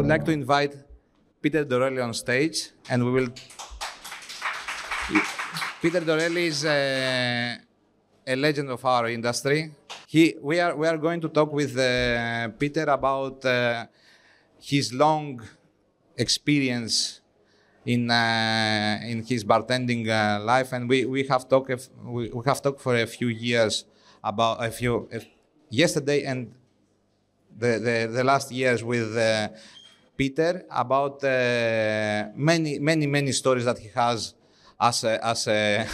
would 0.00 0.08
like 0.08 0.24
to 0.24 0.32
invite 0.32 0.74
Peter 1.42 1.62
Dorelli 1.62 2.02
on 2.02 2.14
stage, 2.14 2.70
and 2.88 3.04
we 3.04 3.10
will. 3.10 3.28
Peter 5.82 6.00
Dorelli 6.00 6.46
is 6.46 6.64
a, 6.64 7.58
a 8.26 8.34
legend 8.34 8.70
of 8.70 8.82
our 8.82 9.08
industry. 9.08 9.74
He, 10.06 10.36
we 10.40 10.58
are 10.58 10.74
we 10.74 10.86
are 10.88 10.96
going 10.96 11.20
to 11.20 11.28
talk 11.28 11.52
with 11.52 11.76
uh, 11.76 12.48
Peter 12.58 12.84
about 12.84 13.44
uh, 13.44 13.86
his 14.58 14.90
long 14.94 15.42
experience 16.16 17.20
in 17.84 18.10
uh, 18.10 19.00
in 19.04 19.22
his 19.22 19.44
bartending 19.44 20.08
uh, 20.08 20.42
life, 20.42 20.72
and 20.72 20.88
we, 20.88 21.04
we 21.04 21.24
have 21.24 21.46
talked 21.46 21.90
we, 22.04 22.30
we 22.30 22.42
have 22.46 22.62
talked 22.62 22.80
for 22.80 22.96
a 22.96 23.06
few 23.06 23.28
years 23.28 23.84
about 24.24 24.64
a 24.64 24.70
few 24.70 25.08
if, 25.12 25.26
yesterday 25.68 26.24
and 26.24 26.54
the, 27.58 27.78
the, 27.78 28.10
the 28.10 28.24
last 28.24 28.50
years 28.50 28.82
with 28.82 29.14
uh, 29.14 29.48
Peter 30.20 30.66
about 30.68 31.24
uh, 31.24 32.28
many 32.36 32.78
many 32.78 33.06
many 33.06 33.32
stories 33.32 33.64
that 33.64 33.78
he 33.78 33.88
has 34.02 34.34
as 34.78 35.04
a 35.04 35.14
as 35.32 35.48
a 35.48 35.86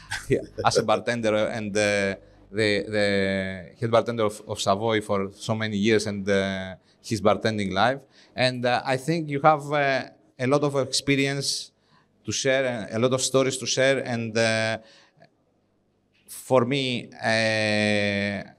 as 0.68 0.74
a 0.78 0.82
bartender 0.82 1.34
and 1.56 1.66
the 1.74 2.16
the 2.50 2.70
head 3.78 3.90
bartender 3.90 4.24
of, 4.24 4.40
of 4.48 4.56
Savoy 4.58 5.02
for 5.02 5.30
so 5.34 5.54
many 5.54 5.76
years 5.76 6.06
and 6.06 6.26
uh, 6.26 6.76
his 7.02 7.20
bartending 7.20 7.72
life. 7.72 8.00
And 8.34 8.64
uh, 8.64 8.80
I 8.86 8.96
think 8.96 9.28
you 9.28 9.40
have 9.42 9.64
a 9.70 10.46
lot 10.46 10.62
of 10.62 10.72
experience 10.88 11.48
to 12.24 12.32
share, 12.32 12.88
a 12.90 12.98
lot 12.98 13.12
of 13.12 13.20
stories 13.20 13.58
to 13.58 13.66
share, 13.66 13.98
and 13.98 14.32
uh, 14.38 14.78
for 16.28 16.64
me. 16.64 17.10
Uh, 17.22 18.54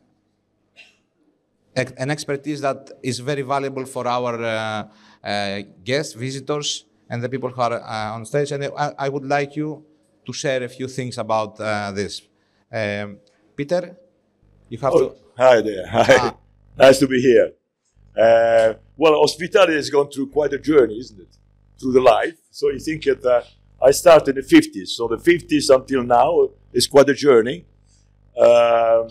an 1.75 2.09
expertise 2.09 2.61
that 2.61 2.89
is 3.03 3.19
very 3.19 3.41
valuable 3.41 3.85
for 3.85 4.07
our 4.07 4.41
uh, 4.41 4.87
guests, 5.83 6.13
visitors, 6.13 6.85
and 7.09 7.23
the 7.23 7.29
people 7.29 7.49
who 7.49 7.61
are 7.61 7.73
uh, 7.73 8.15
on 8.15 8.25
stage. 8.25 8.51
And 8.51 8.65
I, 8.65 8.93
I 8.97 9.09
would 9.09 9.25
like 9.25 9.55
you 9.55 9.83
to 10.25 10.33
share 10.33 10.63
a 10.63 10.69
few 10.69 10.87
things 10.87 11.17
about 11.17 11.59
uh, 11.59 11.91
this. 11.91 12.21
Um, 12.71 13.17
Peter, 13.55 13.95
you 14.69 14.77
have 14.79 14.93
to. 14.93 15.15
Hi 15.37 15.61
there. 15.61 15.87
Hi. 15.91 16.05
Ah. 16.09 16.35
Nice 16.77 16.99
to 16.99 17.07
be 17.07 17.21
here. 17.21 17.51
Uh, 18.17 18.73
well, 18.97 19.19
hospitality 19.19 19.75
has 19.75 19.89
gone 19.89 20.09
through 20.09 20.27
quite 20.27 20.53
a 20.53 20.59
journey, 20.59 20.97
isn't 20.99 21.19
it? 21.19 21.37
Through 21.79 21.93
the 21.93 22.01
life. 22.01 22.37
So 22.51 22.69
you 22.69 22.79
think 22.79 23.03
that 23.03 23.23
uh, 23.25 23.41
I 23.81 23.91
started 23.91 24.37
in 24.37 24.43
the 24.43 24.55
50s. 24.55 24.89
So 24.89 25.07
the 25.07 25.17
50s 25.17 25.73
until 25.73 26.03
now 26.03 26.49
is 26.73 26.87
quite 26.87 27.09
a 27.09 27.13
journey. 27.13 27.65
Um, 28.37 29.09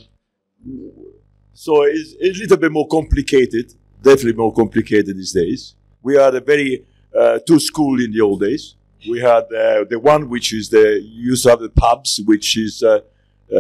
so 1.53 1.83
it's, 1.85 2.15
it's 2.19 2.39
a 2.39 2.43
little 2.43 2.57
bit 2.57 2.73
more 2.73 2.89
complicated, 2.89 3.75
definitely 4.03 4.35
more 4.35 4.53
complicated 4.53 5.17
these 5.17 5.33
days. 5.33 5.75
We 6.05 6.17
had 6.17 6.35
a 6.35 6.41
very 6.41 6.85
uh, 7.19 7.39
two 7.47 7.59
school 7.59 7.99
in 7.99 8.13
the 8.13 8.21
old 8.21 8.41
days. 8.41 8.77
We 9.09 9.21
had 9.21 9.45
uh, 9.45 9.85
the 9.89 9.99
one 9.99 10.29
which 10.29 10.53
is 10.53 10.69
the 10.69 11.01
used 11.03 11.45
to 11.45 11.57
the 11.57 11.71
pubs, 11.71 12.21
which 12.25 12.59
is 12.59 12.83
uh, 12.83 13.01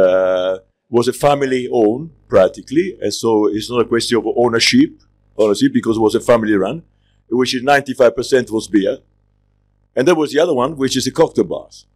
uh, 0.00 0.58
was 0.90 1.08
a 1.08 1.12
family 1.12 1.68
owned 1.72 2.10
practically, 2.28 2.98
and 3.00 3.12
so 3.12 3.46
it's 3.46 3.70
not 3.70 3.80
a 3.80 3.84
question 3.86 4.18
of 4.18 4.26
ownership, 4.36 4.90
ownership 5.38 5.72
because 5.72 5.96
it 5.96 6.00
was 6.00 6.14
a 6.14 6.20
family 6.20 6.54
run, 6.54 6.82
which 7.30 7.54
is 7.54 7.62
ninety 7.62 7.94
five 7.94 8.14
percent 8.14 8.50
was 8.50 8.68
beer, 8.68 8.98
and 9.96 10.06
there 10.06 10.14
was 10.14 10.32
the 10.32 10.38
other 10.38 10.54
one 10.54 10.76
which 10.76 10.96
is 10.98 11.06
the 11.06 11.10
cocktail 11.10 11.44
bars, 11.44 11.86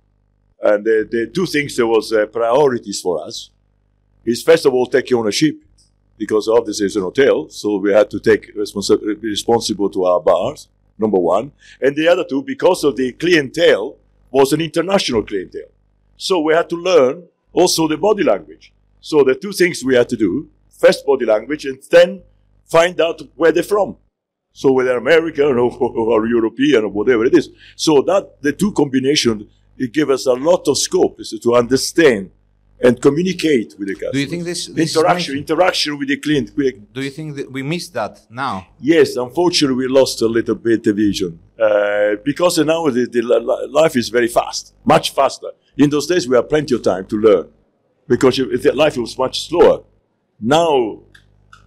and 0.62 0.84
the, 0.84 1.06
the 1.10 1.26
two 1.26 1.46
things 1.46 1.76
that 1.76 1.86
was 1.86 2.10
uh, 2.12 2.24
priorities 2.26 3.00
for 3.02 3.22
us 3.22 3.50
is 4.24 4.42
first 4.42 4.64
of 4.64 4.72
all 4.72 4.86
take 4.86 5.12
ownership 5.12 5.56
because 6.18 6.48
obviously 6.48 6.86
it's 6.86 6.96
an 6.96 7.02
hotel, 7.02 7.48
so 7.48 7.76
we 7.76 7.92
had 7.92 8.10
to 8.10 8.20
take 8.20 8.54
responsi- 8.56 9.20
be 9.20 9.28
responsible 9.28 9.88
to 9.90 10.04
our 10.04 10.20
bars. 10.20 10.68
Number 10.98 11.18
one, 11.18 11.52
and 11.80 11.94
the 11.94 12.08
other 12.08 12.24
two 12.24 12.42
because 12.42 12.82
of 12.82 12.96
the 12.96 13.12
clientele 13.12 13.96
was 14.32 14.52
an 14.52 14.60
international 14.60 15.22
clientele, 15.22 15.70
so 16.16 16.40
we 16.40 16.54
had 16.54 16.68
to 16.70 16.76
learn 16.76 17.28
also 17.52 17.86
the 17.86 17.96
body 17.96 18.24
language. 18.24 18.72
So 19.00 19.22
the 19.22 19.36
two 19.36 19.52
things 19.52 19.84
we 19.84 19.94
had 19.94 20.08
to 20.08 20.16
do: 20.16 20.48
first 20.68 21.06
body 21.06 21.24
language, 21.24 21.66
and 21.66 21.80
then 21.90 22.22
find 22.66 23.00
out 23.00 23.22
where 23.36 23.52
they're 23.52 23.62
from. 23.62 23.96
So 24.52 24.72
whether 24.72 24.96
American 24.96 25.56
or, 25.56 25.70
or 25.80 26.26
European 26.26 26.84
or 26.84 26.88
whatever 26.88 27.24
it 27.24 27.34
is. 27.34 27.50
So 27.76 28.02
that 28.02 28.42
the 28.42 28.52
two 28.52 28.72
combination 28.72 29.48
it 29.78 29.92
gave 29.92 30.10
us 30.10 30.26
a 30.26 30.32
lot 30.32 30.66
of 30.66 30.76
scope 30.76 31.20
to 31.42 31.54
understand 31.54 32.32
and 32.80 33.00
communicate 33.00 33.74
with 33.78 33.88
the 33.88 33.94
customer. 33.94 34.12
Do 34.12 34.20
you 34.20 34.26
think 34.26 34.44
this, 34.44 34.66
this 34.66 34.90
is 34.90 34.96
interaction 34.96 35.36
interaction 35.36 35.98
with 35.98 36.08
the 36.08 36.16
client? 36.16 36.52
with- 36.56 36.92
do 36.92 37.00
you 37.02 37.10
think 37.10 37.36
that 37.36 37.50
we 37.50 37.62
miss 37.62 37.88
that 37.88 38.20
now? 38.30 38.68
Yes, 38.80 39.16
unfortunately, 39.16 39.76
we 39.76 39.88
lost 39.88 40.22
a 40.22 40.26
little 40.26 40.54
bit 40.54 40.84
the 40.84 40.92
vision 40.92 41.38
uh, 41.60 42.16
because 42.24 42.58
now 42.58 42.88
the, 42.88 43.06
the 43.06 43.22
li- 43.22 43.40
li- 43.40 43.66
life 43.70 43.96
is 43.96 44.08
very 44.08 44.28
fast, 44.28 44.74
much 44.84 45.10
faster. 45.10 45.48
In 45.76 45.90
those 45.90 46.06
days, 46.06 46.28
we 46.28 46.36
had 46.36 46.48
plenty 46.48 46.74
of 46.74 46.82
time 46.82 47.04
to 47.06 47.16
learn 47.16 47.48
because 48.06 48.36
the 48.36 48.72
life 48.74 48.96
was 48.96 49.16
much 49.18 49.48
slower. 49.48 49.82
Now, 50.40 51.00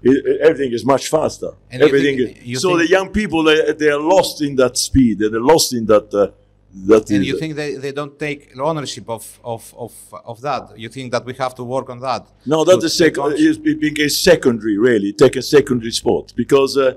i- 0.05 0.09
i- 0.09 0.37
everything 0.47 0.71
is 0.73 0.85
much 0.85 1.09
faster. 1.09 1.51
And 1.69 1.81
you 1.81 1.87
everything. 1.87 2.17
think- 2.17 2.37
is- 2.37 2.45
you 2.45 2.55
so 2.57 2.77
the 2.77 2.87
young 2.87 3.09
people 3.09 3.43
they, 3.43 3.73
they 3.73 3.89
are 3.89 3.99
lost 3.99 4.41
in 4.41 4.55
that 4.57 4.77
speed. 4.77 5.19
They're 5.19 5.39
lost 5.53 5.73
in 5.73 5.85
that. 5.87 6.13
Uh, 6.13 6.27
that 6.73 7.09
And 7.09 7.21
is- 7.21 7.27
you 7.27 7.37
think 7.39 7.55
they, 7.55 7.75
they 7.75 7.91
don't 7.91 8.17
take 8.17 8.57
ownership 8.57 9.09
of, 9.09 9.39
of, 9.43 9.73
of, 9.77 9.93
of 10.25 10.41
that? 10.41 10.77
You 10.77 10.89
think 10.89 11.11
that 11.11 11.25
we 11.25 11.33
have 11.33 11.53
to 11.55 11.63
work 11.63 11.89
on 11.89 11.99
that? 11.99 12.27
No, 12.45 12.63
take 12.89 12.89
second. 12.89 13.23
ownership? 13.23 13.57
It's 13.57 13.59
it 13.71 13.79
became 13.79 14.09
secondary, 14.09 14.77
really. 14.77 15.11
Take 15.13 15.35
a 15.35 15.41
secondary 15.41 15.91
spot 15.91 16.33
because 16.35 16.77
uh, 16.77 16.93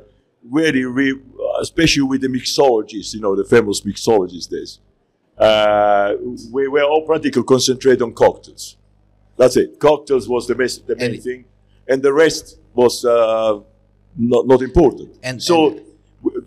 really, 0.50 0.84
we, 0.86 1.18
especially 1.60 2.02
with 2.04 2.20
the 2.20 2.28
mixologists, 2.28 3.14
you 3.14 3.20
know, 3.20 3.34
the 3.34 3.44
famous 3.44 3.80
mixologists 3.80 4.48
days, 4.48 4.78
uh, 5.38 6.14
we 6.52 6.68
were 6.68 6.82
all 6.84 7.04
practically 7.04 7.42
concentrated 7.42 8.02
on 8.02 8.12
cocktails. 8.12 8.76
That's 9.36 9.56
it. 9.56 9.80
Cocktails 9.80 10.28
was 10.28 10.46
the 10.46 10.54
best, 10.54 10.86
the 10.86 10.94
main 10.96 11.14
And- 11.14 11.22
thing, 11.22 11.44
and 11.88 12.00
the 12.02 12.12
rest 12.12 12.58
was 12.74 13.04
uh, 13.04 13.58
not 14.16 14.46
not 14.46 14.62
important. 14.62 15.18
And- 15.22 15.42
so. 15.42 15.70
and- 15.70 15.80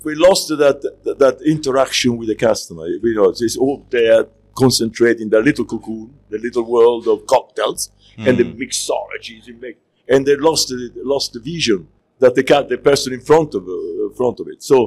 we- 0.07 0.15
lost 0.27 0.43
that, 0.63 0.77
that 1.05 1.17
that 1.23 1.35
interaction 1.55 2.11
with 2.19 2.27
the 2.33 2.35
customer. 2.49 2.85
You 2.87 3.15
know, 3.17 3.29
it's 3.45 3.57
all 3.63 3.77
there 3.97 4.21
concentrated 4.63 5.21
in 5.25 5.29
the 5.35 5.39
little 5.49 5.65
cocoon, 5.73 6.07
the 6.33 6.39
little 6.47 6.65
world 6.75 7.03
of 7.13 7.17
cocktails 7.33 7.81
and 8.25 8.33
the 8.39 8.45
mixologies, 8.61 9.43
and 9.49 9.57
make- 9.65 9.81
and 10.13 10.19
they 10.27 10.35
lost 10.49 10.63
the, 10.69 10.81
lost 11.13 11.27
the 11.35 11.39
vision 11.53 11.79
that 12.21 12.33
the 12.37 12.43
cat, 12.51 12.63
the 12.75 12.77
person 12.89 13.09
in 13.17 13.21
front 13.29 13.49
of 13.57 13.63
uh, 13.67 13.75
front 14.19 14.37
of 14.41 14.45
it. 14.53 14.59
So 14.71 14.77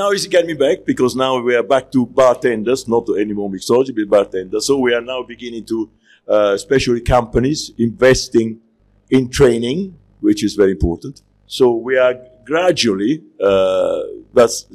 now 0.00 0.08
it's 0.14 0.26
getting 0.36 0.56
back 0.66 0.78
because 0.92 1.12
now 1.26 1.32
we 1.48 1.52
are 1.60 1.66
back 1.74 1.86
to 1.94 2.00
bartenders, 2.06 2.82
not 2.94 3.04
anymore 3.24 3.50
mixology, 3.56 3.92
but 3.98 4.08
bartenders. 4.16 4.62
So 4.68 4.74
we 4.86 4.90
are 4.94 5.04
now 5.14 5.20
beginning 5.34 5.64
to, 5.72 5.78
uh, 6.34 6.52
especially 6.60 7.00
companies, 7.18 7.60
investing 7.88 8.48
in 9.16 9.22
training, 9.38 9.78
which 10.26 10.40
is 10.46 10.52
very 10.62 10.72
important. 10.78 11.14
So 11.58 11.64
we 11.88 11.94
are 12.04 12.14
gradually, 12.52 13.14
uh, 13.48 14.02
that's 14.34 14.66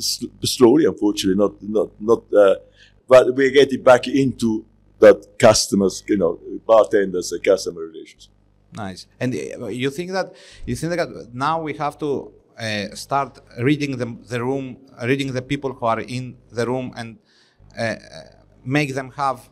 slowly, 0.44 0.86
unfortunately, 0.86 1.38
not 1.38 1.54
not 1.62 1.90
not, 2.00 2.34
uh, 2.34 2.56
but 3.08 3.34
we're 3.36 3.52
getting 3.52 3.84
back 3.84 4.08
into 4.08 4.66
that 5.00 5.38
customers, 5.38 6.04
you 6.08 6.18
know, 6.18 6.40
bartenders 6.66 7.32
and 7.32 7.44
customer 7.44 7.82
relations. 7.82 8.30
Nice. 8.74 9.08
And 9.20 9.34
uh, 9.34 9.68
you 9.68 9.90
think 9.90 10.12
that 10.12 10.34
you 10.66 10.76
think 10.76 10.96
that 10.96 11.30
now 11.34 11.62
we 11.62 11.74
have 11.74 11.98
to 12.00 12.32
uh, 12.60 12.96
start 12.96 13.40
reading 13.60 13.98
the, 13.98 14.18
the 14.28 14.44
room, 14.44 14.78
reading 15.04 15.34
the 15.34 15.42
people 15.42 15.74
who 15.74 15.86
are 15.86 16.02
in 16.02 16.38
the 16.52 16.66
room, 16.66 16.94
and 16.96 17.18
uh, 17.78 17.82
uh, 17.82 17.98
make 18.64 18.94
them 18.94 19.12
have 19.12 19.50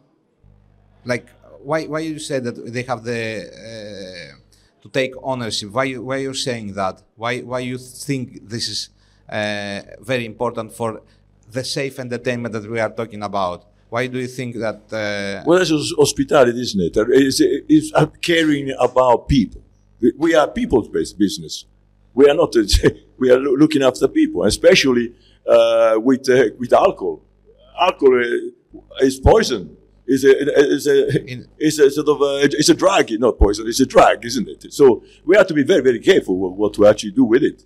like 1.06 1.28
why 1.62 1.86
why 1.86 2.00
you 2.00 2.20
said 2.20 2.44
that 2.44 2.74
they 2.74 2.84
have 2.84 3.04
the 3.04 3.22
uh, 3.54 4.82
to 4.82 4.90
take 4.90 5.14
ownership? 5.24 5.72
Why 5.72 5.86
you, 5.86 6.04
why 6.04 6.18
you're 6.18 6.34
saying 6.34 6.74
that? 6.74 7.02
Why 7.16 7.40
why 7.40 7.60
you 7.60 7.78
think 7.78 8.50
this 8.50 8.68
is 8.68 8.90
very 9.30 10.26
important 10.26 10.72
for 10.74 11.02
the 11.52 11.64
safe 11.64 12.00
entertainment 12.00 12.54
that 12.54 12.70
we 12.70 12.80
are 12.80 12.90
talking 12.90 13.24
about? 13.24 13.66
Why 13.90 14.08
do 14.08 14.20
you 14.20 14.28
think 14.28 14.56
that? 14.58 14.82
Uh, 14.92 15.44
Well, 15.46 15.60
that's 15.60 15.70
hos- 15.70 15.94
hospitality, 15.98 16.60
isn't 16.62 16.82
it? 16.82 16.94
It's, 17.10 17.40
it's 17.42 17.92
uh, 17.94 18.08
caring 18.22 18.74
about 18.80 19.28
people. 19.28 19.62
We- 20.18 20.36
are 20.36 20.48
people-based 20.48 21.18
business. 21.18 21.66
We 22.14 22.30
are 22.30 22.34
not. 22.34 22.54
We 23.18 23.32
are 23.32 23.40
looking 23.40 23.82
after 23.82 24.10
people, 24.10 24.44
especially 24.44 25.14
uh, 25.48 25.96
with 26.08 26.28
uh, 26.30 26.50
with 26.60 26.74
alcohol. 26.74 27.22
Alcohol 27.80 28.20
uh, 28.20 29.06
is 29.06 29.20
poison. 29.22 29.78
Is 30.08 30.24
a 30.26 30.34
is 30.76 30.86
a 30.88 30.98
is 31.58 31.80
a 31.80 31.90
sort 31.90 32.10
of 32.10 32.20
a, 32.22 32.32
it's 32.44 32.70
a 32.70 32.74
drug, 32.76 33.10
not 33.20 33.40
poison. 33.40 33.68
It's 33.68 33.80
a 33.80 33.86
drug, 33.86 34.26
isn't 34.26 34.48
it? 34.50 34.74
So 34.74 35.04
we 35.26 35.38
have 35.38 35.48
to 35.48 35.54
be 35.54 35.64
very 35.64 35.82
very 35.82 36.00
careful 36.00 36.38
what, 36.38 36.52
what 36.58 36.74
to 36.74 36.86
actually 36.88 37.12
do 37.12 37.24
with 37.24 37.42
it 37.44 37.66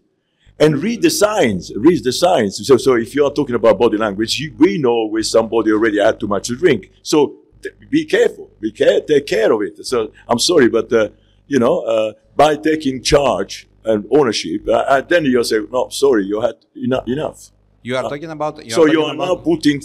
and 0.59 0.81
read 0.83 1.01
the 1.01 1.09
signs. 1.09 1.71
Read 1.75 2.03
the 2.03 2.11
signs. 2.11 2.65
So, 2.67 2.77
so 2.77 2.95
if 2.95 3.15
you 3.15 3.25
are 3.25 3.31
talking 3.31 3.55
about 3.55 3.79
body 3.79 3.97
language, 3.97 4.39
you, 4.39 4.53
we 4.57 4.77
know 4.77 5.05
when 5.05 5.23
somebody 5.23 5.71
already 5.71 5.99
had 5.99 6.19
too 6.19 6.27
much 6.27 6.47
to 6.47 6.55
drink. 6.55 6.91
So 7.01 7.37
t- 7.61 7.69
be 7.89 8.05
careful. 8.05 8.49
Be 8.59 8.71
care. 8.71 9.01
Take 9.01 9.25
care 9.27 9.51
of 9.51 9.61
it. 9.61 9.85
So 9.85 10.11
I'm 10.27 10.39
sorry, 10.39 10.69
but 10.69 10.91
uh, 10.91 11.09
you 11.47 11.59
know, 11.59 11.79
uh, 11.81 12.13
by 12.35 12.55
taking 12.55 13.01
charge 13.01 13.67
and 13.85 14.05
ownership, 14.11 14.67
uh, 14.67 14.73
uh, 14.73 15.01
then 15.01 15.25
you 15.25 15.43
say, 15.43 15.59
no, 15.71 15.89
sorry, 15.89 16.25
you 16.25 16.41
had 16.41 16.55
enough. 16.75 17.07
enough. 17.07 17.51
You 17.81 17.95
are 17.95 18.03
talking 18.03 18.29
about. 18.29 18.63
You 18.63 18.71
so 18.71 18.85
you 18.85 19.01
are 19.03 19.15
now 19.15 19.35
putting, 19.35 19.81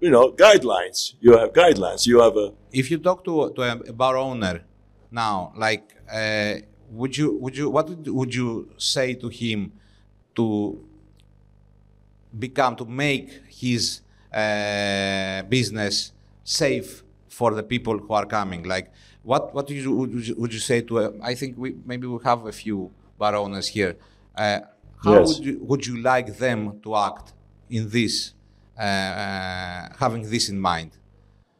you 0.00 0.10
know, 0.10 0.32
guidelines. 0.32 1.14
You 1.20 1.36
have 1.38 1.52
guidelines. 1.52 2.06
You 2.06 2.20
have 2.20 2.36
a 2.36 2.52
if 2.72 2.90
you 2.90 2.98
talk 2.98 3.24
to, 3.24 3.50
to 3.54 3.62
a 3.62 3.92
bar 3.92 4.16
owner 4.16 4.62
now, 5.10 5.52
like, 5.56 5.96
uh, 6.12 6.56
would 6.90 7.16
you 7.16 7.36
would 7.38 7.56
you 7.56 7.70
what 7.70 7.88
would, 7.88 8.06
would 8.08 8.34
you 8.34 8.70
say 8.76 9.14
to 9.14 9.28
him 9.28 9.72
to 10.36 10.78
become 12.38 12.76
to 12.76 12.84
make 12.84 13.30
his 13.48 14.00
uh, 14.32 15.42
business 15.48 16.12
safe 16.44 17.02
for 17.28 17.54
the 17.54 17.62
people 17.62 17.98
who 17.98 18.12
are 18.12 18.26
coming? 18.26 18.62
Like, 18.64 18.90
what 19.22 19.54
what 19.54 19.68
you, 19.70 19.94
would, 19.94 20.12
you, 20.26 20.34
would 20.36 20.52
you 20.52 20.60
say 20.60 20.80
to? 20.82 21.20
I 21.22 21.34
think 21.34 21.56
we 21.58 21.76
maybe 21.84 22.06
we 22.06 22.18
have 22.24 22.46
a 22.46 22.52
few 22.52 22.90
bar 23.18 23.34
owners 23.34 23.68
here. 23.68 23.96
Uh, 24.36 24.60
how 25.04 25.12
Yes. 25.12 25.28
would 25.28 25.46
you 25.46 25.58
would 25.62 25.86
you 25.86 25.98
like 26.02 26.36
them 26.38 26.80
to 26.82 26.96
act 26.96 27.32
in 27.68 27.88
this, 27.88 28.34
uh, 28.78 28.82
uh, 28.82 29.88
having 29.98 30.22
this 30.28 30.48
in 30.48 30.60
mind? 30.60 30.92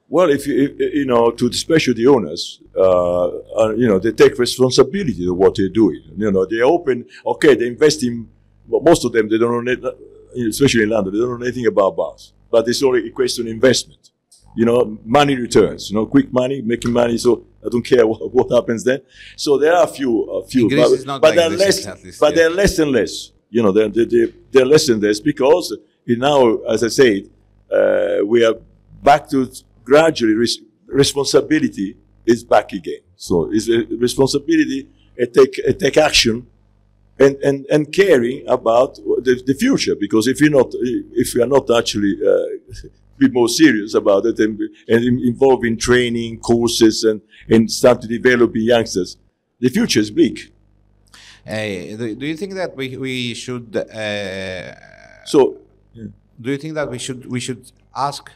Well, 0.09 0.29
if 0.31 0.45
you, 0.47 0.65
if, 0.65 0.95
you 0.95 1.07
know, 1.07 1.31
to 1.31 1.47
especially 1.47 1.95
the 1.95 2.09
owners, 2.09 2.61
uh, 2.77 3.27
uh, 3.29 3.75
you 3.77 3.87
know, 3.87 4.01
they 4.01 4.11
take 4.11 4.37
responsibility 4.39 5.27
of 5.29 5.37
what 5.37 5.55
they're 5.55 5.69
doing. 5.69 6.03
You 6.17 6.33
know, 6.33 6.45
they 6.45 6.61
open, 6.63 7.07
okay, 7.25 7.55
they 7.55 7.69
invest 7.69 8.03
in, 8.03 8.29
well, 8.71 8.81
most 8.81 9.05
of 9.05 9.13
them, 9.13 9.29
they 9.29 9.39
don't 9.39 9.65
know, 9.65 9.73
any- 9.73 10.49
especially 10.49 10.85
in 10.85 10.91
London, 10.91 11.13
they 11.15 11.21
don't 11.21 11.39
know 11.41 11.47
anything 11.47 11.67
about 11.67 11.97
bars. 11.97 12.33
But 12.51 12.69
it's 12.69 12.83
only 12.83 13.07
a 13.07 13.11
question 13.11 13.47
of 13.47 13.53
investment. 13.53 14.11
You 14.57 14.65
know, 14.65 14.99
money 15.05 15.37
returns, 15.37 15.91
you 15.91 15.97
know, 15.97 16.07
quick 16.07 16.33
money, 16.33 16.61
making 16.61 16.93
money, 16.93 17.17
so 17.19 17.45
I 17.65 17.69
don't 17.69 17.85
care 17.85 18.07
what, 18.11 18.33
what 18.33 18.51
happens 18.51 18.83
then. 18.85 19.01
So 19.37 19.59
there 19.59 19.75
are 19.75 19.85
a 19.85 19.89
few, 19.89 20.23
a 20.25 20.47
few, 20.47 20.63
In 20.63 20.69
Greece 20.69 21.05
but, 21.05 21.21
but 21.21 21.29
like 21.29 21.37
they're 21.37 21.51
less, 21.51 21.87
least, 22.05 22.21
but 22.21 22.31
yeah. 22.31 22.37
they're 22.37 22.51
less 22.51 22.79
and 22.79 22.91
less. 22.91 23.33
You 23.51 23.63
know, 23.63 23.73
they're, 23.73 23.89
they're, 23.89 24.29
they're 24.51 24.67
less 24.67 24.89
and 24.89 25.03
less 25.03 25.21
because 25.21 25.77
now, 26.07 26.57
as 26.65 26.83
I 26.83 26.89
said, 26.89 27.31
uh, 27.73 28.19
we 28.25 28.45
are 28.45 28.55
back 29.03 29.29
to 29.31 29.49
gradually 29.85 30.35
res- 30.35 30.61
responsibility 30.87 31.97
is 32.27 32.45
back 32.45 32.73
again. 32.73 33.01
So 33.17 33.51
it's 33.53 33.69
a 33.69 33.85
responsibility 33.97 34.89
and 35.17 35.33
take 35.33 35.79
take 35.79 35.97
action 35.97 36.47
and, 37.21 37.37
and, 37.45 37.67
and 37.71 37.93
caring 37.93 38.43
about 38.49 38.95
the, 38.97 39.43
the 39.47 39.55
future 39.55 39.95
because 39.95 40.27
if 40.27 40.41
you're 40.41 40.51
not 40.51 40.71
if 41.13 41.35
you 41.35 41.43
are 41.43 41.47
not 41.47 41.71
actually 41.71 42.15
uh, 42.27 42.89
be 43.19 43.29
more 43.29 43.49
serious 43.49 43.95
about 43.95 44.25
it 44.25 44.39
and, 44.39 44.59
and 44.89 45.05
in- 45.05 45.21
involved 45.21 45.65
in 45.65 45.77
training 45.77 46.41
courses 46.41 47.05
and, 47.05 47.21
and 47.51 47.71
start 47.71 48.01
to 48.01 48.09
develop 48.09 48.51
youngsters, 48.55 49.19
the 49.59 49.69
future 49.69 50.01
is 50.01 50.11
bleak. 50.11 50.51
Uh, 51.47 51.53
do, 52.01 52.15
do 52.15 52.27
you 52.27 52.37
think 52.37 52.55
that 52.55 52.75
we, 52.75 52.97
we 52.97 53.35
should 53.35 53.77
uh, 53.77 54.75
So 55.27 55.59
do 56.41 56.51
you 56.51 56.57
think 56.57 56.75
that 56.75 56.91
we 56.91 56.99
should 56.99 57.27
we 57.27 57.41
should 57.41 57.71
ask 57.95 58.31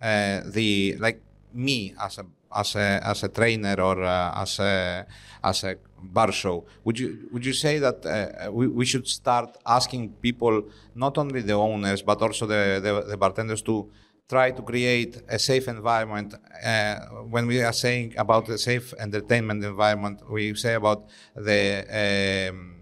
uh, 0.00 0.40
the 0.44 0.96
like 1.00 1.20
me 1.52 1.94
as 2.00 2.18
a 2.18 2.26
as 2.54 2.76
a 2.76 3.00
as 3.04 3.22
a 3.22 3.28
trainer 3.28 3.76
or 3.80 4.02
uh, 4.02 4.42
as 4.42 4.58
a 4.60 5.06
as 5.42 5.64
a 5.64 5.76
bar 6.02 6.32
show. 6.32 6.64
Would 6.84 6.98
you 6.98 7.28
would 7.32 7.44
you 7.44 7.52
say 7.52 7.78
that 7.78 8.04
uh, 8.06 8.50
we, 8.52 8.66
we 8.68 8.84
should 8.84 9.06
start 9.06 9.56
asking 9.66 10.12
people 10.20 10.64
not 10.94 11.18
only 11.18 11.40
the 11.42 11.54
owners 11.54 12.02
but 12.02 12.22
also 12.22 12.46
the, 12.46 12.80
the, 12.82 13.10
the 13.10 13.16
bartenders 13.16 13.62
to 13.62 13.90
try 14.28 14.50
to 14.50 14.62
create 14.62 15.22
a 15.28 15.38
safe 15.38 15.68
environment 15.68 16.34
uh, 16.64 16.96
when 17.30 17.46
we 17.46 17.62
are 17.62 17.72
saying 17.72 18.14
about 18.18 18.46
the 18.46 18.58
safe 18.58 18.92
entertainment 18.98 19.64
environment 19.64 20.20
we 20.30 20.54
say 20.54 20.74
about 20.74 21.08
the 21.34 22.48
um, 22.50 22.78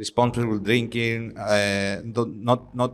responsible 0.00 0.58
drinking, 0.58 1.36
uh, 1.36 2.00
not 2.04 2.74
not 2.74 2.92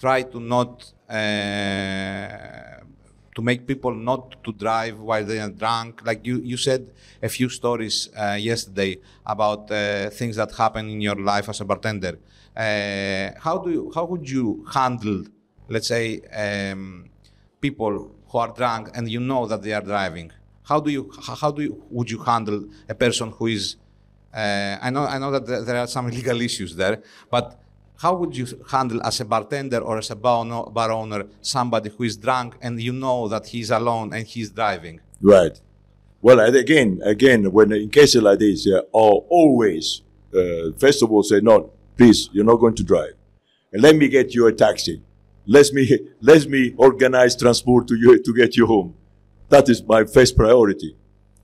try 0.00 0.22
to 0.32 0.40
not 0.40 0.92
uh, 1.08 2.79
to 3.34 3.42
make 3.42 3.66
people 3.66 3.94
not 3.94 4.42
to 4.44 4.52
drive 4.52 4.98
while 4.98 5.24
they 5.24 5.38
are 5.40 5.50
drunk. 5.50 6.02
Like 6.04 6.26
you, 6.26 6.40
you 6.40 6.56
said 6.56 6.90
a 7.22 7.28
few 7.28 7.48
stories 7.48 8.08
uh, 8.16 8.36
yesterday 8.40 8.98
about 9.24 9.70
uh, 9.70 10.10
things 10.10 10.36
that 10.36 10.52
happen 10.52 10.88
in 10.88 11.00
your 11.00 11.16
life 11.16 11.48
as 11.48 11.60
a 11.60 11.64
bartender. 11.64 12.18
Uh, 12.56 13.30
how 13.40 13.58
do 13.58 13.70
you, 13.70 13.92
how 13.94 14.04
would 14.04 14.28
you 14.28 14.66
handle, 14.72 15.24
let's 15.68 15.88
say, 15.88 16.20
um, 16.32 17.08
people 17.60 18.10
who 18.28 18.38
are 18.38 18.52
drunk 18.52 18.90
and 18.94 19.08
you 19.08 19.20
know 19.20 19.46
that 19.46 19.62
they 19.62 19.72
are 19.72 19.82
driving? 19.82 20.32
How 20.64 20.78
do 20.78 20.90
you 20.90 21.10
how 21.42 21.50
do 21.50 21.62
you 21.62 21.82
would 21.90 22.08
you 22.10 22.18
handle 22.18 22.64
a 22.88 22.94
person 22.94 23.32
who 23.32 23.46
is 23.48 23.76
uh, 24.32 24.78
I 24.80 24.90
know 24.90 25.04
I 25.04 25.18
know 25.18 25.32
that 25.32 25.66
there 25.66 25.76
are 25.76 25.88
some 25.88 26.06
legal 26.18 26.40
issues 26.40 26.76
there, 26.76 27.02
but 27.28 27.60
how 28.00 28.14
would 28.14 28.34
you 28.34 28.46
handle 28.70 29.00
as 29.04 29.20
a 29.20 29.26
bartender 29.26 29.78
or 29.78 29.98
as 29.98 30.10
a 30.10 30.16
bar, 30.16 30.90
owner- 30.90 31.26
somebody 31.42 31.90
who 31.90 32.04
is 32.04 32.16
drunk 32.16 32.56
and 32.62 32.80
you 32.80 32.92
know 32.92 33.28
that 33.28 33.46
he's 33.46 33.70
alone 33.70 34.14
and 34.14 34.26
he's 34.26 34.50
driving? 34.50 35.00
Right. 35.20 35.60
Well, 36.22 36.40
again, 36.40 37.00
again, 37.04 37.52
when 37.52 37.72
in 37.72 37.90
cases 37.90 38.22
like 38.22 38.38
this, 38.38 38.66
al- 38.66 39.26
always, 39.28 40.00
uh, 40.34 40.72
first 40.78 41.02
of 41.02 41.10
all, 41.12 41.22
say, 41.22 41.40
no, 41.40 41.72
please, 41.98 42.30
you're 42.32 42.44
not 42.44 42.56
going 42.56 42.74
to 42.76 42.82
drive. 42.82 43.14
And 43.70 43.82
let 43.82 43.94
me 43.96 44.08
get 44.08 44.34
you 44.34 44.46
a 44.46 44.52
taxi. 44.52 45.02
Let 45.46 45.70
me, 45.74 45.86
let 46.22 46.46
me 46.48 46.74
organize 46.78 47.36
transport 47.36 47.86
to 47.88 47.96
you 47.96 48.22
to 48.22 48.34
get 48.34 48.56
you 48.56 48.66
home. 48.66 48.94
That 49.50 49.68
is 49.68 49.82
my 49.82 50.04
first 50.04 50.38
priority. 50.38 50.96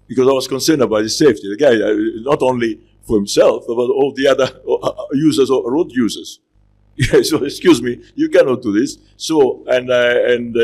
Because 0.09 0.27
I 0.27 0.33
was 0.33 0.49
concerned 0.49 0.81
about 0.81 1.03
his 1.03 1.19
safety. 1.19 1.51
The 1.51 1.57
guy, 1.57 1.75
uh, 1.75 2.23
not 2.31 2.41
only 2.41 2.81
for 3.07 3.17
himself, 3.17 3.65
but 3.67 3.75
all 3.75 4.15
the 4.17 4.27
other 4.27 4.49
uh, 4.69 5.05
users 5.13 5.51
or 5.51 5.71
road 5.71 5.93
users. 5.93 6.41
Yeah, 6.97 7.23
so 7.31 7.45
excuse 7.45 7.83
me, 7.83 8.03
you 8.15 8.29
cannot 8.29 8.63
do 8.63 8.73
this. 8.73 8.99
So 9.17 9.65
and 9.67 9.91
uh, 9.91 10.33
and 10.33 10.57
uh, 10.57 10.63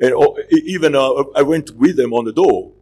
and 0.00 0.12
oh, 0.14 0.36
even 0.50 0.94
uh, 0.94 1.24
I 1.36 1.42
went 1.42 1.70
with 1.76 1.96
them 1.96 2.12
on 2.12 2.24
the 2.24 2.32
door. 2.32 2.72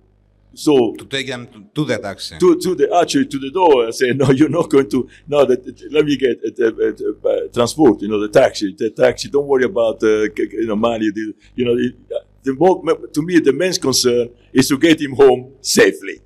So 0.54 0.94
To 0.98 1.04
take 1.06 1.28
them 1.28 1.46
to, 1.46 1.64
to 1.76 1.84
the 1.86 1.98
taxi. 1.98 2.36
to 2.38 2.56
to 2.60 2.74
the 2.74 2.94
actually 3.00 3.26
to 3.26 3.38
the 3.38 3.50
door, 3.50 3.86
I 3.86 3.90
say 3.90 4.12
no, 4.14 4.30
you're 4.30 4.50
not 4.50 4.68
going 4.70 4.88
to. 4.90 5.08
No, 5.26 5.44
that, 5.46 5.64
that- 5.64 5.92
let 5.92 6.04
me 6.04 6.16
get 6.16 6.36
uh, 6.44 6.64
uh, 6.66 7.28
uh, 7.30 7.48
transport. 7.52 8.02
You 8.02 8.08
know, 8.08 8.20
the 8.20 8.28
taxi, 8.28 8.74
the 8.76 8.90
taxi. 8.90 9.28
Don't 9.30 9.46
worry 9.46 9.64
about 9.64 10.02
uh, 10.02 10.28
you 10.36 10.66
know 10.66 10.76
money. 10.76 11.10
The, 11.10 11.34
you 11.56 11.64
know, 11.64 11.74
it, 11.78 11.94
the 12.42 12.52
more, 12.54 12.82
to 13.16 13.22
me 13.22 13.38
the 13.38 13.52
main 13.52 13.72
concern 13.74 14.28
is 14.52 14.68
to 14.68 14.76
get 14.78 15.00
him 15.00 15.14
home 15.14 15.54
safely. 15.62 16.20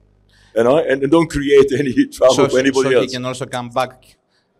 You 0.57 0.65
know, 0.65 0.79
and, 0.79 1.03
and 1.03 1.13
don't 1.13 1.31
create 1.31 1.71
any 1.79 2.07
trouble 2.07 2.35
so, 2.35 2.49
for 2.49 2.59
anybody 2.59 2.91
so 2.91 2.97
else. 2.99 3.07
he 3.07 3.13
can 3.17 3.25
also 3.25 3.47
come 3.47 3.69
back 3.69 4.17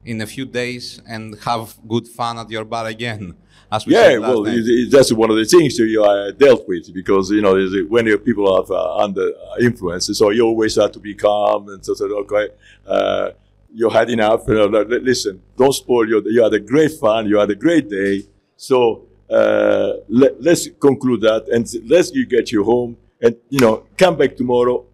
in 0.07 0.21
a 0.21 0.27
few 0.27 0.47
days 0.47 1.03
and 1.07 1.37
have 1.41 1.77
good 1.87 2.07
fun 2.09 2.39
at 2.39 2.49
your 2.51 2.65
bar 2.65 2.87
again. 2.87 3.35
As 3.71 3.85
we 3.85 3.95
Yeah, 3.95 4.19
well, 4.19 4.45
night. 4.45 4.59
it, 4.59 4.65
it, 4.67 4.91
that's 4.93 5.13
one 5.13 5.31
of 5.31 5.37
the 5.37 5.45
things 5.45 5.77
that 5.77 5.87
you 5.87 6.03
are 6.05 6.31
dealt 6.31 6.67
with 6.69 6.95
because 6.95 7.31
you 7.33 7.43
know 7.43 7.55
when 7.89 8.07
your 8.07 8.19
people 8.19 8.47
are 8.57 8.65
uh, 8.71 9.05
under 9.05 9.33
influence, 9.61 10.09
so 10.17 10.31
you 10.31 10.45
always 10.47 10.77
have 10.77 10.93
to 10.93 11.01
be 11.01 11.15
calm 11.15 11.69
and 11.71 11.85
so, 11.85 11.95
so 11.95 12.05
okay, 12.19 12.49
uh, 12.87 13.31
you 13.75 13.91
had 13.91 14.09
enough. 14.09 14.43
You 14.47 14.55
know, 14.55 14.67
li- 14.67 15.01
listen, 15.01 15.43
don't 15.57 15.73
spoil 15.73 16.09
your. 16.09 16.23
You 16.29 16.45
had 16.45 16.55
a 16.55 16.61
great 16.61 16.93
fun. 16.93 17.27
You 17.27 17.39
had 17.39 17.51
a 17.51 17.57
great 17.57 17.91
day. 17.91 18.23
So 18.57 19.07
uh, 19.29 19.95
let, 20.09 20.41
let's 20.41 20.69
conclude 20.81 21.21
that 21.23 21.49
and 21.49 21.67
let's 21.91 22.13
you 22.13 22.25
get 22.27 22.53
you 22.53 22.63
home 22.63 22.97
and 23.21 23.35
you 23.51 23.59
know 23.59 23.85
come 23.99 24.17
back 24.17 24.37
tomorrow, 24.37 24.85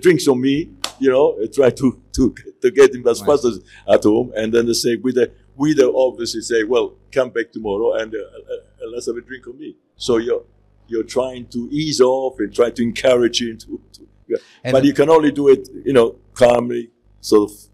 drinks 0.00 0.28
on 0.28 0.40
me. 0.40 0.70
You 1.00 1.10
know, 1.10 1.46
try 1.52 1.70
to 1.70 2.00
to 2.16 2.34
to 2.62 2.70
get 2.70 2.94
him 2.94 3.06
as 3.08 3.20
fast 3.20 3.44
as 3.44 3.60
at 3.88 4.02
home, 4.04 4.32
and 4.36 4.52
then 4.54 4.66
they 4.66 4.74
say 4.74 4.96
with 4.96 5.14
the 5.16 5.30
we 5.56 5.74
the 5.74 5.90
obviously 5.92 6.40
say, 6.42 6.64
well, 6.64 6.94
come 7.12 7.30
back 7.30 7.52
tomorrow 7.52 7.94
and 8.00 8.14
uh, 8.14 8.18
uh, 8.18 8.90
let's 8.92 9.06
have 9.06 9.16
a 9.16 9.20
drink 9.20 9.46
on 9.46 9.58
me. 9.58 9.76
So 9.96 10.18
you're 10.18 10.44
you're 10.88 11.04
trying 11.18 11.46
to 11.48 11.68
ease 11.70 12.00
off 12.00 12.34
and 12.40 12.52
try 12.54 12.70
to 12.70 12.82
encourage 12.82 13.40
him 13.42 13.56
to, 13.58 13.80
to 13.94 14.00
yeah. 14.28 14.72
But 14.72 14.84
you 14.84 14.92
can 14.94 15.08
only 15.10 15.32
do 15.32 15.48
it, 15.48 15.68
you 15.84 15.92
know, 15.92 16.16
calmly, 16.34 16.90
sort 17.20 17.50
of 17.50 17.56
So 17.56 17.68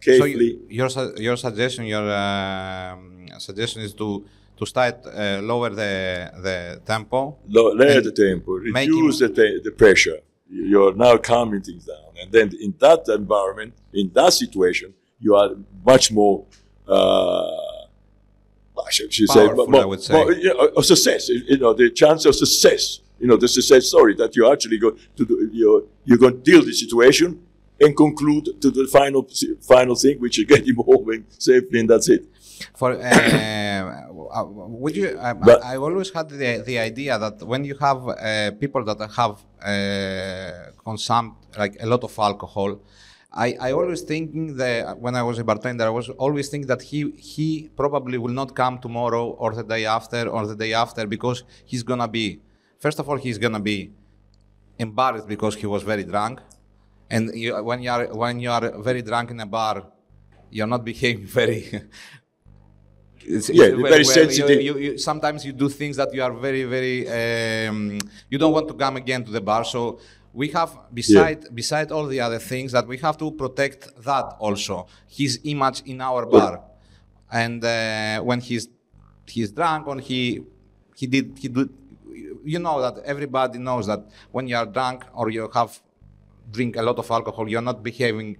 carefully. 0.00 0.50
you- 0.52 0.66
your 0.80 0.88
su- 0.88 1.14
your 1.26 1.36
suggestion 1.36 1.84
your 1.94 2.06
um, 2.24 3.26
suggestion 3.38 3.82
is 3.82 3.92
to 3.94 4.08
to 4.58 4.66
start 4.66 4.96
uh, 5.06 5.40
lower 5.50 5.70
the 5.82 5.92
the 6.46 6.56
tempo. 6.92 7.20
Lo- 7.48 7.72
lower 7.80 8.00
the 8.08 8.12
tempo, 8.12 8.50
reduce 8.52 9.18
the, 9.20 9.60
the 9.64 9.72
pressure. 9.82 10.18
You're 10.52 10.94
now 10.94 11.16
calming 11.16 11.62
things 11.62 11.84
down, 11.84 12.12
and 12.20 12.32
then 12.32 12.50
in 12.60 12.74
that 12.80 13.08
environment, 13.08 13.74
in 13.92 14.10
that 14.14 14.32
situation, 14.32 14.94
you 15.20 15.36
are 15.36 15.50
much 15.86 16.10
more. 16.10 16.44
Uh, 16.88 17.46
I 18.86 18.90
should, 18.90 19.12
should 19.12 19.28
say, 19.28 19.46
more, 19.46 19.82
I 19.82 19.84
would 19.84 20.02
say. 20.02 20.12
more, 20.12 20.32
you 20.32 20.52
know, 20.52 20.66
of 20.76 20.84
success. 20.84 21.28
You 21.28 21.58
know, 21.58 21.72
the 21.72 21.90
chance 21.90 22.24
of 22.24 22.34
success. 22.34 23.00
You 23.20 23.28
know, 23.28 23.36
the 23.36 23.46
success 23.46 23.86
story 23.86 24.14
that 24.16 24.34
you 24.34 24.50
actually 24.50 24.78
go 24.78 24.90
to. 24.90 25.24
Do, 25.24 25.50
you're 25.52 25.84
you're 26.04 26.18
going 26.18 26.42
to 26.42 26.42
deal 26.50 26.64
the 26.64 26.72
situation 26.72 27.46
and 27.80 27.96
conclude 27.96 28.60
to 28.60 28.70
the 28.70 28.86
final 28.86 29.28
final 29.60 29.94
thing, 29.94 30.18
which 30.18 30.38
is 30.38 30.46
get 30.46 30.66
him 30.66 30.76
home 30.76 31.10
and 31.10 31.24
safely, 31.28 31.80
and 31.80 31.88
that's 31.88 32.08
it. 32.08 32.24
For 32.80 32.90
uh, 33.00 34.44
would 34.82 34.96
you? 34.96 35.18
I, 35.18 35.32
But- 35.32 35.64
I 35.64 35.76
always 35.76 36.10
had 36.16 36.28
the 36.30 36.62
the 36.68 36.78
idea 36.90 37.18
that 37.24 37.36
when 37.42 37.62
you 37.64 37.76
have 37.86 38.00
uh, 38.08 38.50
people 38.62 38.82
that 38.84 39.00
have 39.20 39.34
uh, 39.72 40.70
consumed 40.88 41.32
like 41.62 41.74
a 41.80 41.86
lot 41.86 42.02
of 42.08 42.12
alcohol, 42.18 42.70
I, 43.32 43.48
I 43.60 43.72
always 43.72 44.02
thinking 44.02 44.56
that 44.56 44.98
when 45.04 45.14
I 45.14 45.22
was 45.22 45.38
a 45.38 45.44
bartender, 45.44 45.84
I 45.84 45.94
was 46.00 46.08
always 46.24 46.48
thinking 46.50 46.68
that 46.74 46.82
he 46.90 47.00
he 47.32 47.48
probably 47.76 48.18
will 48.18 48.36
not 48.42 48.50
come 48.62 48.74
tomorrow 48.86 49.24
or 49.42 49.54
the 49.54 49.62
day 49.74 49.84
after 49.98 50.22
or 50.28 50.46
the 50.46 50.56
day 50.64 50.72
after 50.84 51.06
because 51.06 51.38
he's 51.70 51.82
gonna 51.90 52.08
be 52.08 52.26
first 52.84 52.98
of 53.00 53.08
all 53.08 53.16
he's 53.26 53.38
gonna 53.44 53.60
be 53.72 53.78
embarrassed 54.78 55.28
because 55.28 55.54
he 55.56 55.66
was 55.66 55.82
very 55.82 56.04
drunk, 56.04 56.40
and 57.10 57.22
you, 57.34 57.50
when 57.68 57.82
you 57.82 57.90
are 57.90 58.06
when 58.22 58.40
you 58.40 58.50
are 58.50 58.66
very 58.88 59.02
drunk 59.02 59.30
in 59.30 59.38
a 59.40 59.46
bar, 59.46 59.76
you're 60.50 60.66
not 60.74 60.84
behaving 60.84 61.26
very. 61.40 61.60
It's- 63.36 63.48
Yeah, 63.58 63.64
it's 63.72 63.82
very 63.94 64.04
You- 64.04 64.14
sensitive. 64.20 64.58
You, 64.68 64.74
you, 64.84 64.90
sometimes 64.98 65.38
you 65.46 65.52
do 65.52 65.68
things 65.80 65.94
that 66.00 66.10
you 66.16 66.22
are 66.26 66.32
very 66.46 66.64
very 66.76 66.96
um, 67.18 67.78
you 68.30 68.38
don't 68.42 68.54
want 68.58 68.66
to 68.72 68.74
come 68.84 68.94
again 69.02 69.20
to 69.26 69.30
the 69.36 69.40
bar. 69.50 69.62
So 69.74 69.80
we 70.40 70.46
have 70.58 70.70
beside 71.00 71.40
beside 71.60 71.88
all 71.94 72.06
the 72.14 72.20
other 72.26 72.38
things 72.52 72.68
that 72.76 72.86
we 72.92 72.96
have 73.06 73.16
to 73.22 73.26
protect 73.42 73.80
that 74.08 74.26
also 74.46 74.86
his 75.18 75.32
image 75.52 75.78
in 75.92 75.98
our 76.08 76.22
bar, 76.34 76.54
and 77.42 77.60
uh, 77.64 78.20
when 78.28 78.40
he's 78.48 78.64
he's 79.34 79.50
drunk 79.58 79.82
or 79.90 79.96
he 80.08 80.20
he 81.00 81.06
did 81.14 81.26
he 81.42 81.48
did 81.56 81.68
you 82.52 82.58
know 82.66 82.76
that 82.86 82.94
everybody 83.12 83.58
knows 83.58 83.84
that 83.86 84.00
when 84.34 84.44
you 84.50 84.56
are 84.56 84.66
drunk 84.76 84.98
or 85.14 85.30
you 85.30 85.48
have 85.58 85.70
drink 86.56 86.72
a 86.76 86.82
lot 86.88 86.98
of 87.02 87.08
alcohol 87.10 87.44
you're 87.48 87.66
not 87.70 87.78
behaving 87.90 88.36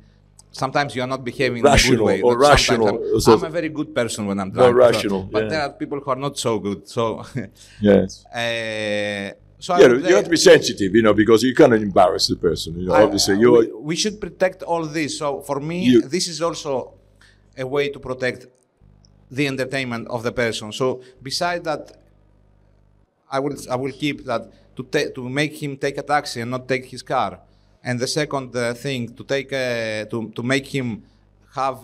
sometimes 0.53 0.95
you're 0.95 1.07
not 1.07 1.25
behaving 1.25 1.63
Rational 1.63 1.93
in 1.93 1.95
a 1.95 1.99
good 1.99 2.05
way 2.07 2.23
or 2.23 2.39
rational, 2.39 2.89
I'm, 2.89 3.21
so- 3.21 3.35
I'm 3.35 3.45
a 3.45 3.51
very 3.51 3.69
good 3.69 3.95
person 3.95 4.27
when 4.27 4.39
I'm 4.41 4.51
drunk 4.51 4.69
so- 4.73 4.73
rational, 4.73 5.23
but 5.23 5.45
yeah. 5.45 5.49
there 5.49 5.63
are 5.63 5.73
people 5.73 6.01
who 6.01 6.11
are 6.11 6.17
not 6.17 6.39
so 6.39 6.59
good 6.59 6.89
so 6.89 7.25
Yes. 7.81 8.25
uh, 8.35 9.33
so 9.59 9.77
Yeah, 9.77 9.89
you 10.09 10.15
have 10.17 10.25
to 10.25 10.31
be 10.31 10.37
sensitive, 10.39 10.95
you 10.95 11.03
know, 11.03 11.13
because 11.13 11.43
you 11.43 11.55
cannot 11.55 11.81
embarrass 11.83 12.29
the 12.29 12.37
person. 12.37 12.81
You 12.81 12.87
know, 12.87 12.95
I- 12.95 13.03
obviously, 13.03 13.35
we, 13.37 13.43
you 13.43 13.79
we 13.91 13.95
should 13.95 14.19
protect 14.19 14.63
all 14.63 14.85
this. 14.87 15.19
So 15.19 15.43
for 15.43 15.61
me, 15.61 15.79
You- 15.85 16.01
this 16.03 16.27
is 16.29 16.41
also 16.41 16.95
a 17.59 17.67
way 17.67 17.91
to 17.91 17.99
protect 18.01 18.47
the 19.31 19.47
entertainment 19.47 20.09
of 20.09 20.23
the 20.23 20.33
person. 20.33 20.73
So 20.73 21.03
beside 21.23 21.65
that, 21.65 21.83
I 23.31 23.39
will 23.39 23.55
I 23.71 23.77
will 23.77 23.93
keep 23.93 24.25
that 24.25 24.43
to 24.77 24.83
ta- 24.83 25.11
to 25.15 25.29
make 25.29 25.53
him 25.63 25.77
take 25.77 25.99
a 25.99 26.03
taxi 26.03 26.41
and 26.41 26.51
not 26.51 26.67
take 26.67 26.87
his 26.87 27.03
car 27.03 27.41
and 27.83 27.99
the 27.99 28.07
second 28.07 28.55
uh, 28.55 28.75
thing 28.75 29.15
to 29.15 29.25
take 29.25 29.53
uh, 29.53 30.05
to 30.07 30.31
to 30.35 30.43
make 30.43 30.67
him 30.67 31.03
have 31.55 31.79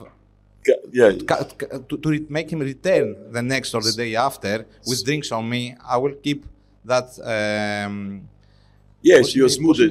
yeah, 0.92 1.12
to, 1.12 1.96
to 1.98 2.26
make 2.28 2.50
him 2.50 2.60
return 2.60 3.32
the 3.32 3.42
next 3.42 3.74
or 3.74 3.82
the 3.82 3.92
day 3.92 4.16
after 4.16 4.66
with 4.86 5.04
drinks 5.04 5.30
on 5.32 5.48
me, 5.48 5.76
I 5.86 5.96
will 5.96 6.14
keep 6.14 6.44
that. 6.84 7.08
Um, 7.22 8.28
yes, 9.02 9.34
you 9.34 9.48
smooth 9.48 9.80
it. 9.80 9.90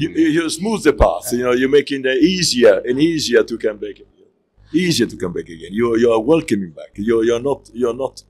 You, 0.00 0.08
you 0.10 0.50
smooth 0.50 0.82
the 0.82 0.92
path. 0.92 1.32
you 1.32 1.44
know, 1.44 1.52
you're 1.52 1.68
making 1.68 2.04
it 2.04 2.22
easier 2.22 2.78
and 2.84 2.98
easier 2.98 3.42
to 3.42 3.58
come 3.58 3.76
back. 3.76 3.96
Easier 4.72 5.06
to 5.06 5.16
come 5.16 5.32
back 5.32 5.48
again. 5.48 5.72
You 5.72 5.96
you 5.96 6.12
are 6.12 6.20
welcoming 6.20 6.70
back. 6.70 6.92
You 6.94 7.22
you're 7.22 7.40
not 7.42 7.70
you're 7.74 7.94
not 7.94 8.22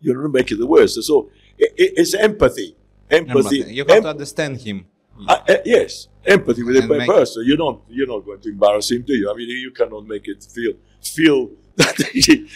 you're 0.00 0.22
not 0.22 0.32
making 0.32 0.58
the 0.58 0.66
worst. 0.66 1.02
So 1.02 1.30
it, 1.58 1.72
it's 1.76 2.14
empathy. 2.14 2.76
Empathy. 3.10 3.60
empathy. 3.60 3.74
You 3.74 3.84
have 3.84 3.96
em 3.96 4.02
to 4.04 4.08
understand 4.08 4.60
him. 4.60 4.86
Uh, 5.28 5.38
uh, 5.48 5.56
yes, 5.64 6.08
empathy 6.24 6.62
with 6.62 6.76
And 6.76 6.88
make- 6.88 7.06
person. 7.08 7.44
You 7.44 7.56
don't. 7.56 7.80
You're 7.88 8.06
not 8.06 8.24
going 8.24 8.40
to 8.40 8.48
embarrass 8.48 8.90
him, 8.90 9.02
do 9.02 9.14
you? 9.14 9.30
I 9.30 9.34
mean, 9.34 9.48
you 9.48 9.70
cannot 9.70 10.06
make 10.06 10.26
it 10.28 10.42
feel 10.44 10.72
feel 11.02 11.50
that 11.76 11.96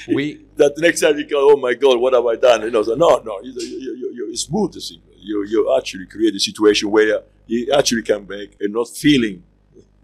We- 0.08 0.44
that 0.56 0.74
the 0.76 0.82
next 0.82 1.00
time 1.00 1.16
you 1.18 1.26
go, 1.26 1.50
oh 1.52 1.56
my 1.56 1.74
God, 1.74 1.98
what 1.98 2.12
have 2.12 2.26
I 2.26 2.36
done? 2.36 2.62
You 2.62 2.70
know, 2.70 2.82
so 2.82 2.94
no, 2.94 3.10
no, 3.24 3.40
you, 3.42 3.52
you, 3.52 3.92
you, 4.00 4.12
you, 4.16 4.28
it's 4.30 4.42
smooth 4.42 4.72
the 4.72 4.80
thing. 4.80 5.02
You 5.16 5.44
you 5.52 5.76
actually 5.78 6.06
create 6.06 6.34
a 6.34 6.40
situation 6.40 6.90
where 6.90 7.22
you 7.46 7.72
actually 7.72 8.02
come 8.02 8.24
back 8.24 8.48
and 8.60 8.72
not 8.74 8.88
feeling, 8.88 9.42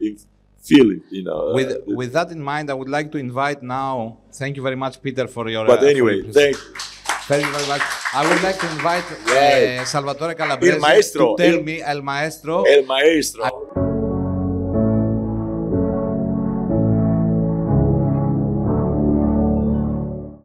in, 0.01 0.19
feeling, 0.63 1.03
you 1.11 1.23
know. 1.25 1.51
uh, 1.51 1.55
with 1.55 1.69
the- 1.87 1.95
with 1.95 2.13
that 2.15 2.31
in 2.31 2.43
mind, 2.43 2.71
I 2.71 2.75
would 2.75 2.89
like 2.89 3.13
to 3.13 3.19
invite 3.19 3.63
now. 3.63 4.19
Thank 4.33 4.57
you 4.57 4.63
very 4.63 4.77
much, 4.77 4.95
Peter, 5.03 5.27
for 5.29 5.49
your. 5.49 5.67
but 5.67 5.83
uh, 5.83 5.87
anyway, 5.87 6.17
thank. 6.33 6.57
Thank 7.29 7.47
you 7.47 7.53
very 7.53 7.67
much. 7.69 7.83
I 8.15 8.27
would 8.29 8.43
like 8.43 8.59
to 8.59 8.69
invite 8.71 9.05
uh, 9.29 9.85
Salvatore 9.85 10.35
Calabrese 10.35 10.75
Il 10.75 10.81
maestro, 10.81 11.37
to 11.37 11.43
tell 11.43 11.55
il- 11.55 11.65
me, 11.65 11.81
El 11.81 12.03
Maestro, 12.03 12.65
El 12.65 12.85
maestro. 12.85 13.82